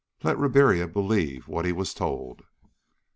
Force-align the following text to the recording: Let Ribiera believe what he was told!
Let 0.23 0.35
Ribiera 0.39 0.87
believe 0.87 1.47
what 1.47 1.63
he 1.63 1.71
was 1.71 1.93
told! 1.93 2.41